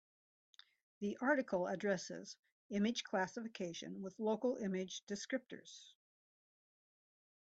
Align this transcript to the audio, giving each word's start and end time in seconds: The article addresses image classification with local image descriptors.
The 0.99 1.15
article 1.21 1.67
addresses 1.67 2.35
image 2.71 3.03
classification 3.03 4.01
with 4.01 4.17
local 4.17 4.55
image 4.55 5.03
descriptors. 5.05 5.91